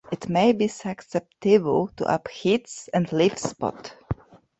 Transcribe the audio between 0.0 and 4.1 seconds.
It may be susceptible to aphids and leaf spot.